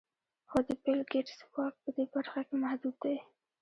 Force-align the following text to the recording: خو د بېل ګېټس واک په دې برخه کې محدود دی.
خو 0.49 0.57
د 0.67 0.69
بېل 0.81 0.99
ګېټس 1.11 1.39
واک 1.53 1.73
په 1.83 1.89
دې 1.95 2.03
برخه 2.13 2.39
کې 2.47 2.55
محدود 2.63 2.95
دی. 3.03 3.17